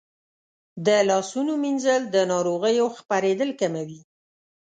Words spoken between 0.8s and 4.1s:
د لاسونو مینځل د ناروغیو خپرېدل کموي.